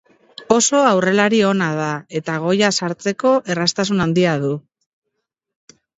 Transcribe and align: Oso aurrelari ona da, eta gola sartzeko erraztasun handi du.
Oso 0.53 0.79
aurrelari 0.91 1.41
ona 1.49 1.67
da, 1.79 1.91
eta 2.21 2.37
gola 2.45 2.71
sartzeko 2.85 3.37
erraztasun 3.55 4.05
handi 4.07 4.29
du. 4.47 4.51